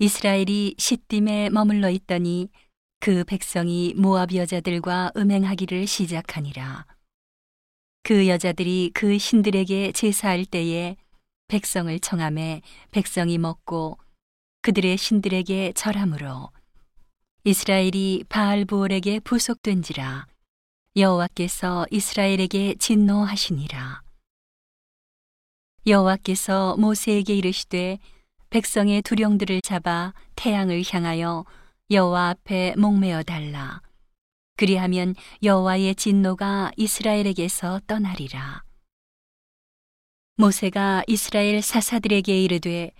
[0.00, 2.48] 이스라엘이 시딤에 머물러 있더니
[3.00, 6.86] 그 백성이 모압 여자들과 음행하기를 시작하니라.
[8.04, 10.96] 그 여자들이 그 신들에게 제사할 때에
[11.48, 13.98] 백성을 청함에 백성이 먹고
[14.62, 16.50] 그들의 신들에게 절함으로
[17.42, 20.26] 이스라엘이 바알보올에게 부속된지라
[20.96, 24.02] 여호와께서 이스라엘에게 진노하시니라.
[25.86, 27.98] 여호와께서 모세에게 이르시되
[28.50, 31.44] 백성의 두령들을 잡아 태양을 향하여
[31.90, 33.82] 여호와 앞에 목매어 달라.
[34.56, 38.64] 그리하면 여호와의 진노가 이스라엘에게서 떠나리라.
[40.36, 42.92] 모세가 이스라엘 사사들에게 이르되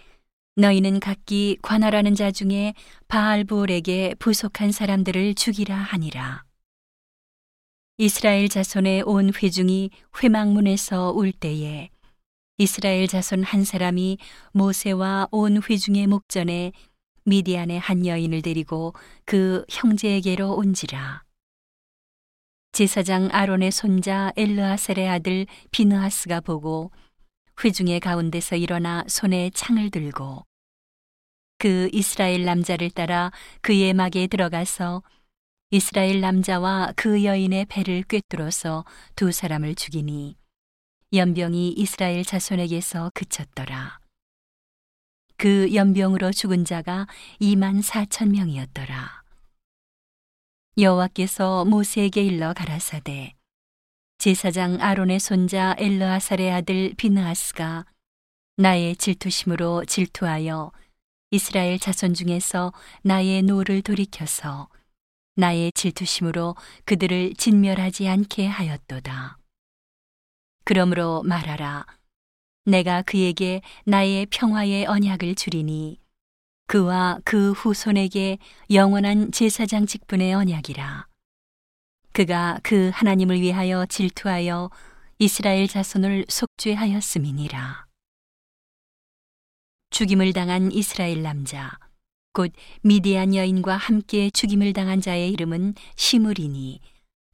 [0.57, 2.75] 너희는 각기 관할하는 자 중에
[3.07, 6.45] 바알부올에게 부속한 사람들을 죽이라 하니라.
[7.97, 9.91] 이스라엘 자손의 온 회중이
[10.23, 11.91] 회망문에서 울 때에
[12.61, 14.19] 이스라엘 자손 한 사람이
[14.51, 16.73] 모세와 온 회중의 목전에
[17.25, 18.95] 미디안의 한 여인을 데리고
[19.25, 21.23] 그 형제에게로 온지라.
[22.73, 26.91] 제사장 아론의 손자 엘르아셀의 아들 비느하스가 보고
[27.63, 30.45] 회중의 가운데서 일어나 손에 창을 들고
[31.59, 35.05] 그 이스라엘 남자를 따라 그의 막에 들어가서
[35.71, 40.37] 이스라엘 남자와 그 여인의 배를 꿰뚫어서 두 사람을 죽이니
[41.15, 43.99] 연병이 이스라엘 자손에게서 그쳤더라.
[45.39, 47.07] 그 연병으로 죽은 자가
[47.41, 49.23] 2만 4천 명이었더라.
[50.77, 53.35] 여호와께서 모세에게 일러 가라사대
[54.19, 57.87] 제사장 아론의 손자 엘르아살의 아들 비느하스가
[58.57, 60.73] 나의 질투심으로 질투하여
[61.31, 64.69] 이스라엘 자손 중에서 나의 노를 돌이켜서
[65.37, 66.55] 나의 질투심으로
[66.85, 69.39] 그들을 진멸하지 않게 하였도다.
[70.69, 71.87] 그러므로 말하라.
[72.67, 75.99] 내가 그에게 나의 평화의 언약을 주리니
[76.67, 78.37] 그와 그 후손에게
[78.71, 81.07] 영원한 제사장 직분의 언약이라.
[82.13, 84.69] 그가 그 하나님을 위하여 질투하여
[85.19, 87.87] 이스라엘 자손을 속죄하였음이니라.
[89.89, 91.79] 죽임을 당한 이스라엘 남자,
[92.35, 92.53] 곧
[92.83, 96.81] 미디안 여인과 함께 죽임을 당한 자의 이름은 시므리니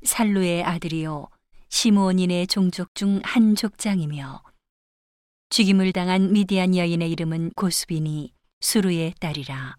[0.05, 1.34] 살루의 아들이요
[1.75, 4.45] 시므온인의 종족 중 한 족장이며
[5.51, 9.75] 죽임을 당한 미디안 여인의 이름은 고수비니 수루의 딸이라.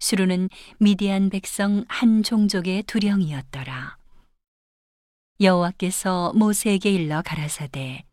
[0.00, 0.48] 수루는
[0.80, 3.96] 미디안 백성 한 종족의 두령이었더라.
[5.40, 8.04] 여호와께서 모세에게 일러 가라사대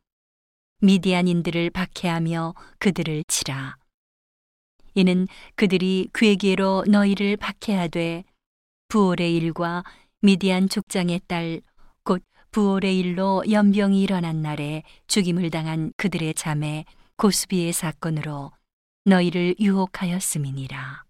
[0.82, 3.76] 미디안인들을 박해하며 그들을 치라.
[4.94, 8.24] 이는 그들이 괴계로 너희를 박해하되
[8.88, 9.84] 부올의 일과
[10.22, 11.73] 미디안 족장의 딸곧
[12.54, 16.86] 부올의 일로 연병이 일어난 날에 죽임을 당한 그들의 자매
[17.18, 18.52] 고수비의 사건으로
[19.06, 21.04] 너희를 유혹하였음이니라.